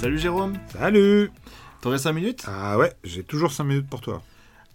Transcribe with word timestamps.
Salut 0.00 0.18
Jérôme, 0.18 0.54
Salut 0.72 1.30
t'aurais 1.80 1.98
5 1.98 2.12
minutes? 2.12 2.44
Ah 2.46 2.78
ouais, 2.78 2.92
j'ai 3.04 3.22
toujours 3.22 3.52
5 3.52 3.64
minutes 3.64 3.88
pour 3.88 4.00
toi. 4.00 4.22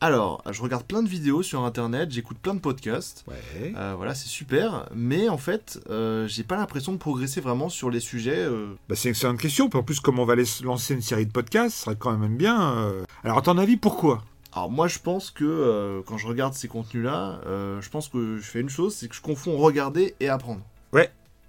Alors, 0.00 0.42
je 0.50 0.62
regarde 0.62 0.84
plein 0.84 1.02
de 1.02 1.08
vidéos 1.08 1.42
sur 1.42 1.64
internet, 1.64 2.10
j'écoute 2.12 2.38
plein 2.38 2.54
de 2.54 2.60
podcasts. 2.60 3.24
Ouais. 3.26 3.74
Euh, 3.76 3.94
voilà, 3.96 4.14
c'est 4.14 4.28
super, 4.28 4.88
mais 4.94 5.28
en 5.28 5.36
fait, 5.38 5.80
euh, 5.90 6.28
j'ai 6.28 6.44
pas 6.44 6.56
l'impression 6.56 6.92
de 6.92 6.98
progresser 6.98 7.40
vraiment 7.40 7.68
sur 7.68 7.90
les 7.90 7.98
sujets. 8.00 8.38
euh, 8.38 8.74
Bah, 8.88 8.94
c'est 8.94 9.08
une 9.08 9.10
excellente 9.10 9.38
question. 9.40 9.68
Puis 9.68 9.78
en 9.78 9.82
plus, 9.82 9.98
comme 10.00 10.18
on 10.20 10.24
va 10.24 10.34
lancer 10.62 10.94
une 10.94 11.02
série 11.02 11.26
de 11.26 11.32
podcasts, 11.32 11.76
ce 11.76 11.82
serait 11.84 11.96
quand 11.96 12.16
même 12.16 12.36
bien. 12.36 12.92
Alors, 13.24 13.38
à 13.38 13.42
ton 13.42 13.58
avis, 13.58 13.76
pourquoi? 13.76 14.22
Alors 14.52 14.70
moi, 14.70 14.86
je 14.88 14.98
pense 14.98 15.30
que 15.30 16.02
quand 16.06 16.16
je 16.16 16.26
regarde 16.26 16.54
ces 16.54 16.68
contenus-là, 16.68 17.40
euh, 17.46 17.80
je 17.80 17.90
pense 17.90 18.08
que 18.08 18.38
je 18.38 18.42
fais 18.48 18.60
une 18.60 18.70
chose, 18.70 18.94
c'est 18.94 19.08
que 19.08 19.14
je 19.16 19.20
confonds 19.20 19.56
regarder 19.58 20.14
et 20.20 20.28
apprendre. 20.28 20.60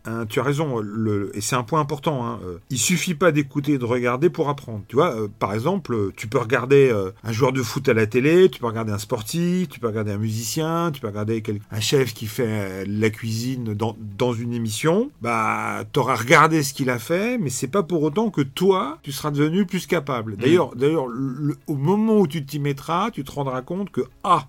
Hein, 0.05 0.25
Tu 0.27 0.39
as 0.39 0.43
raison, 0.43 0.79
le, 0.79 1.29
et 1.35 1.41
c'est 1.41 1.55
un 1.57 1.63
point 1.63 1.81
important. 1.81 2.25
Hein, 2.25 2.39
euh, 2.45 2.57
il 2.69 2.77
suffit 2.79 3.15
pas 3.15 3.31
d'écouter 3.33 3.73
et 3.73 3.77
de 3.77 3.83
regarder 3.85 4.29
pour 4.29 4.47
apprendre. 4.49 4.81
Tu 4.87 4.95
vois, 4.95 5.13
euh, 5.13 5.27
par 5.39 5.53
exemple, 5.53 5.93
euh, 5.93 6.13
tu 6.15 6.27
peux 6.27 6.37
regarder 6.37 6.89
euh, 6.89 7.11
un 7.23 7.31
joueur 7.33 7.51
de 7.51 7.61
foot 7.61 7.87
à 7.89 7.93
la 7.93 8.07
télé, 8.07 8.49
tu 8.49 8.59
peux 8.61 8.65
regarder 8.67 8.93
un 8.93 8.97
sportif, 8.97 9.67
tu 9.67 9.79
peux 9.79 9.87
regarder 9.87 10.11
un 10.13 10.17
musicien, 10.17 10.91
tu 10.93 11.01
peux 11.01 11.07
regarder 11.07 11.41
quel- 11.41 11.59
un 11.69 11.79
chef 11.81 12.13
qui 12.13 12.27
fait 12.27 12.85
la 12.87 13.09
cuisine 13.09 13.73
dans, 13.73 13.97
dans 14.17 14.31
une 14.33 14.53
émission. 14.53 15.11
Bah, 15.21 15.83
t'auras 15.91 16.15
regardé 16.15 16.63
ce 16.63 16.73
qu'il 16.73 16.89
a 16.89 16.97
fait, 16.97 17.37
mais 17.37 17.49
c'est 17.49 17.67
pas 17.67 17.83
pour 17.83 18.01
autant 18.03 18.29
que 18.29 18.41
toi, 18.41 18.99
tu 19.03 19.11
seras 19.11 19.31
devenu 19.31 19.65
plus 19.65 19.85
capable. 19.85 20.37
D'ailleurs, 20.37 20.75
d'ailleurs, 20.75 21.07
le- 21.07 21.57
au 21.67 21.75
moment 21.75 22.17
où 22.19 22.25
tu 22.27 22.45
t'y 22.45 22.59
mettras, 22.59 23.11
tu 23.11 23.23
te 23.25 23.31
rendras 23.31 23.61
compte 23.61 23.89
que 23.91 24.01
ah, 24.23 24.47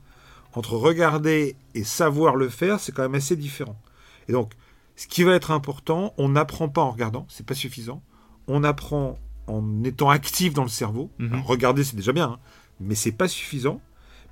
entre 0.55 0.75
regarder 0.75 1.57
et 1.75 1.83
savoir 1.85 2.37
le 2.37 2.49
faire, 2.49 2.79
c'est 2.81 2.93
quand 2.93 3.03
même 3.03 3.15
assez 3.17 3.37
différent. 3.37 3.77
Et 4.29 4.33
donc, 4.33 4.53
ce 5.01 5.07
qui 5.07 5.23
va 5.23 5.33
être 5.33 5.51
important, 5.51 6.13
on 6.19 6.29
n'apprend 6.29 6.69
pas 6.69 6.83
en 6.83 6.91
regardant, 6.91 7.25
c'est 7.31 7.47
pas 7.47 7.55
suffisant. 7.55 8.03
On 8.49 8.65
apprend 8.65 9.19
en 9.47 9.83
étant 9.83 10.11
actif 10.11 10.53
dans 10.53 10.63
le 10.63 10.69
cerveau. 10.69 11.11
Mhm. 11.19 11.33
Alors, 11.33 11.47
regarder, 11.47 11.85
c'est 11.85 11.97
déjà 11.97 12.13
bien, 12.13 12.33
hein, 12.33 12.39
mais 12.81 12.95
c'est 12.95 13.13
pas 13.13 13.27
suffisant. 13.27 13.81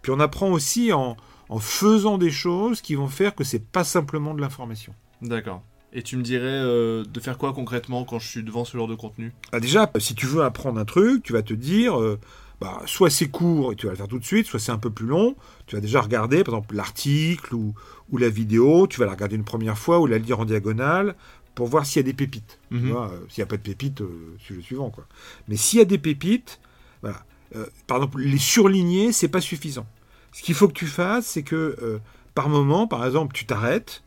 Puis 0.02 0.12
on 0.12 0.20
apprend 0.20 0.50
aussi 0.50 0.92
en, 0.92 1.16
en 1.48 1.58
faisant 1.58 2.18
des 2.18 2.30
choses 2.30 2.82
qui 2.82 2.96
vont 2.96 3.08
faire 3.08 3.34
que 3.34 3.44
c'est 3.44 3.64
pas 3.64 3.82
simplement 3.82 4.34
de 4.34 4.42
l'information. 4.42 4.94
D'accord. 5.22 5.62
Et 5.94 6.02
tu 6.02 6.18
me 6.18 6.22
dirais 6.22 6.44
euh, 6.44 7.02
de 7.02 7.18
faire 7.18 7.38
quoi 7.38 7.54
concrètement 7.54 8.04
quand 8.04 8.18
je 8.18 8.28
suis 8.28 8.42
devant 8.42 8.66
ce 8.66 8.76
genre 8.76 8.88
de 8.88 8.94
contenu? 8.94 9.32
Bah 9.50 9.60
déjà, 9.60 9.90
si 9.98 10.14
tu 10.14 10.26
veux 10.26 10.44
apprendre 10.44 10.78
un 10.78 10.84
truc, 10.84 11.22
tu 11.22 11.32
vas 11.32 11.42
te 11.42 11.54
dire, 11.54 11.98
euh, 11.98 12.20
bah, 12.60 12.82
soit 12.86 13.10
c'est 13.10 13.28
court 13.28 13.72
et 13.72 13.76
tu 13.76 13.86
vas 13.86 13.92
le 13.92 13.96
faire 13.96 14.08
tout 14.08 14.18
de 14.18 14.24
suite, 14.24 14.46
soit 14.46 14.58
c'est 14.58 14.72
un 14.72 14.78
peu 14.78 14.90
plus 14.90 15.06
long. 15.06 15.36
Tu 15.66 15.76
vas 15.76 15.80
déjà 15.80 16.00
regarder, 16.00 16.42
par 16.42 16.54
exemple, 16.54 16.74
l'article 16.74 17.54
ou, 17.54 17.74
ou 18.10 18.18
la 18.18 18.28
vidéo. 18.28 18.86
Tu 18.88 18.98
vas 18.98 19.06
la 19.06 19.12
regarder 19.12 19.36
une 19.36 19.44
première 19.44 19.78
fois 19.78 20.00
ou 20.00 20.06
la 20.06 20.18
lire 20.18 20.40
en 20.40 20.44
diagonale 20.44 21.14
pour 21.54 21.68
voir 21.68 21.86
s'il 21.86 22.00
y 22.00 22.04
a 22.04 22.04
des 22.04 22.14
pépites. 22.14 22.58
Mhm. 22.70 22.92
euh, 22.96 23.08
s'il 23.28 23.42
n'y 23.42 23.44
a 23.44 23.46
pas 23.46 23.56
de 23.56 23.62
pépites, 23.62 24.00
euh, 24.00 24.36
le 24.50 24.62
suivant. 24.62 24.90
Quoi. 24.90 25.06
Mais 25.48 25.56
s'il 25.56 25.78
y 25.78 25.82
a 25.82 25.84
des 25.84 25.98
pépites, 25.98 26.60
voilà. 27.02 27.24
Euh, 27.56 27.66
par 27.86 27.98
exemple, 27.98 28.20
les 28.20 28.38
surligner, 28.38 29.12
c'est 29.12 29.28
pas 29.28 29.40
suffisant. 29.40 29.86
Ce 30.32 30.42
qu'il 30.42 30.54
faut 30.54 30.68
que 30.68 30.74
tu 30.74 30.86
fasses, 30.86 31.26
c'est 31.26 31.42
que 31.42 31.76
euh, 31.82 31.98
par 32.34 32.48
moment, 32.48 32.86
par 32.86 33.04
exemple, 33.06 33.34
tu 33.34 33.46
t'arrêtes 33.46 34.02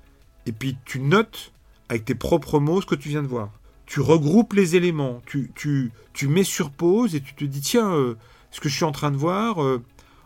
et 0.46 0.52
puis 0.52 0.78
tu 0.86 1.00
notes 1.00 1.52
avec 1.90 2.06
tes 2.06 2.16
propres 2.16 2.60
mots 2.60 2.82
ce 2.82 2.86
que 2.86 2.96
tu 2.96 3.10
viens 3.10 3.24
de 3.24 3.28
voir. 3.28 3.50
Tu 3.86 4.00
regroupes 4.00 4.54
les 4.54 4.76
éléments, 4.76 5.22
tu, 5.26 5.52
tu, 5.56 5.92
tu 6.14 6.28
mets 6.28 6.46
sur 6.46 6.70
pause 6.70 7.16
et 7.16 7.22
tu 7.22 7.34
te 7.34 7.44
dis 7.44 7.60
tiens, 7.60 8.16
ce 8.52 8.60
que 8.60 8.70
je 8.70 8.76
suis 8.76 8.84
en 8.84 8.92
train 8.92 9.12
de 9.12 9.18
voir, 9.18 9.64
euh, 9.64 9.84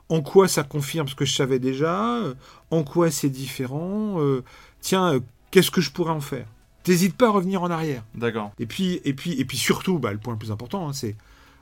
en 0.09 0.21
quoi 0.21 0.47
ça 0.47 0.63
confirme 0.63 1.07
ce 1.07 1.15
que 1.15 1.25
je 1.25 1.33
savais 1.33 1.59
déjà, 1.59 2.17
euh, 2.17 2.33
en 2.71 2.83
quoi 2.83 3.11
c'est 3.11 3.29
différent, 3.29 4.19
euh, 4.19 4.43
tiens, 4.81 5.19
qu'est-ce 5.51 5.71
que 5.71 5.81
je 5.81 5.91
pourrais 5.91 6.11
en 6.11 6.21
faire? 6.21 6.47
T'hésites 6.83 7.15
pas 7.15 7.27
à 7.27 7.31
revenir 7.31 7.63
en 7.63 7.71
arrière. 7.71 8.03
D'accord. 8.13 8.51
Et 8.59 8.65
puis, 8.65 9.01
et 9.05 9.13
puis, 9.13 9.39
et 9.39 9.45
puis 9.45 9.57
surtout, 9.57 9.97
bah, 9.97 10.11
le 10.11 10.19
point 10.19 10.33
le 10.33 10.39
plus 10.39 10.51
important, 10.51 10.89
hein, 10.89 10.93
c'est 10.93 11.15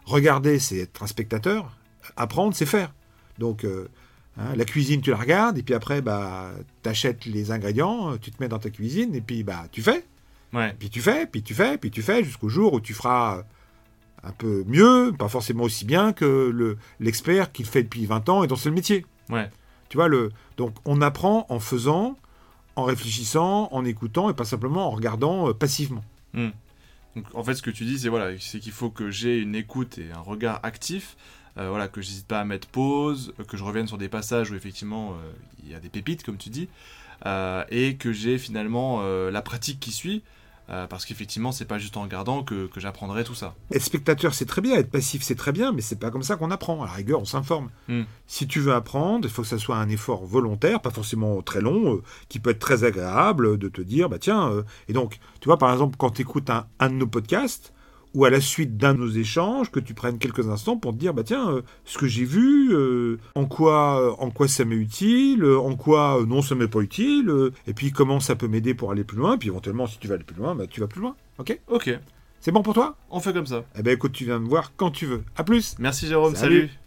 regarder, 0.06 0.59
c'est 0.59 0.79
être 0.79 1.03
un 1.03 1.07
spectateur. 1.07 1.78
Apprendre, 2.18 2.53
c'est 2.53 2.66
faire. 2.66 2.94
Donc, 3.40 3.66
hein, 3.66 4.56
la 4.56 4.66
cuisine, 4.66 5.01
tu 5.01 5.12
la 5.12 5.18
regardes, 5.18 5.57
et 5.57 5.63
puis 5.63 5.74
après, 5.74 6.01
bah, 6.01 6.51
t'achètes 6.81 7.25
les 7.25 7.51
ingrédients, 7.51 8.18
tu 8.18 8.31
te 8.31 8.44
mets 8.44 8.50
dans 8.50 8.59
ta 8.59 8.69
cuisine, 8.69 9.16
et 9.16 9.22
puis, 9.22 9.44
bah, 9.44 9.63
tu 9.72 9.81
fais. 9.81 10.03
Ouais. 10.51 10.75
Puis 10.78 10.90
tu 10.90 11.01
fais, 11.01 11.25
puis 11.25 11.41
tu 11.41 11.53
fais, 11.53 11.78
puis 11.78 11.90
tu 11.90 12.01
fais, 12.01 12.24
jusqu'au 12.24 12.50
jour 12.50 12.74
où 12.74 12.81
tu 12.81 12.94
feras 12.94 13.44
un 14.23 14.31
peu 14.31 14.63
mieux, 14.67 15.13
pas 15.17 15.28
forcément 15.28 15.63
aussi 15.63 15.85
bien 15.85 16.13
que 16.13 16.50
le- 16.53 16.78
l'expert 17.00 17.51
qui 17.51 17.63
le 17.63 17.67
fait 17.67 17.84
depuis 17.84 18.06
20 18.06 18.29
ans 18.29 18.44
et 18.44 18.47
dont 18.47 18.56
c'est 18.56 18.69
le 18.69 18.75
métier. 18.75 19.06
Ouais. 19.29 19.50
Tu 19.89 19.97
vois, 19.97 20.07
le... 20.07 20.31
donc 20.57 20.73
on 20.85 21.01
apprend 21.01 21.45
en 21.50 21.59
faisant, 21.59 22.17
en 22.75 22.83
réfléchissant, 22.83 23.67
en 23.72 23.85
écoutant, 23.85 24.29
et 24.29 24.33
pas 24.33 24.45
simplement 24.45 24.88
en 24.88 24.91
regardant 24.91 25.50
euh, 25.50 25.53
passivement. 25.53 26.03
Donc 27.16 27.25
en 27.35 27.44
fait, 27.44 27.53
ce 27.53 27.62
que 27.62 27.69
tu 27.69 27.85
dis, 27.85 28.00
c'est 28.00 28.09
voilà, 28.09 28.31
c'est 28.39 28.59
qu'il 28.59 28.72
faut 28.72 28.89
que 28.89 29.12
j'ai 29.12 29.38
une 29.38 29.53
écoute 29.56 29.97
et 30.00 30.12
un 30.12 30.19
regard 30.22 30.59
actif. 30.63 31.16
euh, 31.59 31.69
voilà, 31.69 31.88
que 31.88 32.01
j'hésite 32.01 32.25
pas 32.28 32.39
à 32.39 32.45
mettre 32.45 32.67
pause, 32.67 33.33
que 33.47 33.57
je 33.57 33.63
revienne 33.63 33.85
sur 33.88 34.00
des 34.00 34.09
passages 34.09 34.50
où 34.50 34.56
effectivement 34.56 35.12
euh, 35.12 35.31
il 35.63 35.69
y 35.72 35.75
a 35.75 35.79
des 35.79 35.89
pépites, 35.89 36.23
comme 36.23 36.38
tu 36.38 36.50
dis, 36.50 36.67
euh, 37.28 37.63
et 37.69 37.95
que 37.97 38.12
j'ai 38.12 38.39
finalement 38.39 39.03
la 39.03 39.41
pratique 39.44 39.79
qui 39.79 39.91
suit, 39.91 40.23
euh, 40.69 40.88
parce 40.88 41.06
qu'effectivement, 41.06 41.51
c'est 41.51 41.66
pas 41.66 41.78
juste 41.78 41.97
en 41.97 42.03
regardant 42.03 42.44
que, 42.44 42.68
que 42.68 42.79
j'apprendrai 42.79 43.24
tout 43.24 43.35
ça. 43.35 43.53
Être 43.72 43.81
spectateur, 43.81 44.34
c'est 44.34 44.46
très 44.46 44.62
bien, 44.62 44.75
être 44.75 44.90
passif, 44.90 45.22
c'est 45.24 45.35
très 45.35 45.51
bien, 45.51 45.72
mais 45.72 45.81
c'est 45.81 46.00
pas 46.00 46.09
comme 46.09 46.24
ça 46.24 46.38
qu'on 46.38 46.51
apprend. 46.51 46.81
À 46.84 46.85
la 46.85 46.94
rigueur, 46.94 47.19
on 47.19 47.25
s'informe. 47.25 47.69
Hmm. 47.88 48.03
Si 48.28 48.47
tu 48.47 48.59
veux 48.59 48.74
apprendre, 48.74 49.28
il 49.28 49.31
faut 49.31 49.41
que 49.41 49.47
ça 49.47 49.57
soit 49.57 49.78
un 49.78 49.90
effort 49.90 50.25
volontaire, 50.25 50.81
pas 50.81 50.91
forcément 50.91 51.41
très 51.41 51.62
long, 51.62 51.96
euh, 51.96 52.03
qui 52.29 52.40
peut 52.40 52.51
être 52.51 52.59
très 52.59 52.84
agréable, 52.85 53.57
de 53.57 53.68
te 53.68 53.81
dire, 53.81 54.09
bah 54.09 54.19
tiens, 54.19 54.50
euh, 54.51 54.63
et 54.88 54.94
donc, 54.94 55.19
tu 55.41 55.50
vois, 55.50 55.57
par 55.57 55.72
exemple, 55.74 55.97
quand 55.97 56.12
tu 56.12 56.22
écoutes 56.22 56.50
un, 56.50 56.68
un 56.80 56.90
de 56.90 56.95
nos 56.95 57.07
podcasts, 57.07 57.74
ou 58.13 58.25
à 58.25 58.29
la 58.29 58.40
suite 58.41 58.78
d'un 58.78 58.94
de 58.94 59.00
nos 59.00 59.09
échanges, 59.09 59.72
que 59.72 59.79
tu 59.79 59.94
prennes 59.94 60.18
quelques 60.19 60.47
instants 60.47 60.78
pour 60.78 60.91
te 60.94 60.97
dire, 60.97 61.13
bah 61.13 61.24
tiens, 61.24 61.50
euh, 61.50 61.62
ce 61.85 61.97
que 61.97 62.07
j'ai 62.07 62.25
vu, 62.25 62.72
euh, 62.74 63.18
en 63.35 63.46
quoi, 63.46 64.00
euh, 64.01 64.12
en 64.19 64.29
quoi 64.29 64.47
ça 64.47 64.66
m'est 64.66 64.75
utile, 64.75 65.44
en 65.46 65.75
quoi 65.75 66.19
non 66.28 66.41
ça 66.41 66.56
m'est 66.56 66.68
pas 66.68 66.81
utile, 66.81 67.31
et 67.68 67.74
puis 67.74 67.91
comment 67.91 68.19
ça 68.19 68.35
peut 68.35 68.47
m'aider 68.47 68.74
pour 68.74 68.91
aller 68.91 69.03
plus 69.03 69.18
loin, 69.18 69.38
puis 69.38 69.50
éventuellement, 69.50 69.88
si 69.88 69.97
tu 70.00 70.07
veux 70.07 70.16
aller 70.16 70.24
plus 70.24 70.38
loin, 70.38 70.53
bah 70.56 70.68
tu 70.68 70.79
vas 70.79 70.88
plus 70.88 71.01
loin. 71.01 71.16
Ok? 71.40 71.59
Ok, 71.68 71.90
C'est 72.40 72.51
bon 72.51 72.62
pour 72.62 72.74
toi? 72.74 72.96
On 73.09 73.19
fait 73.19 73.34
comme 73.34 73.47
ça. 73.47 73.63
Eh 73.78 73.81
ben 73.81 73.94
écoute, 73.94 74.12
tu 74.12 74.25
viens 74.25 74.40
me 74.40 74.47
voir 74.47 74.74
quand 74.78 74.91
tu 74.91 75.06
veux. 75.06 75.24
À 75.35 75.44
plus 75.44 75.75
Merci 75.80 76.07
Jérôme, 76.07 76.35
Salut. 76.35 76.59
salut. 76.68 76.82